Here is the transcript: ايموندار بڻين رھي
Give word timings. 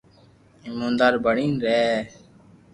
ايموندار 0.63 1.13
بڻين 1.25 1.53
رھي 1.65 1.83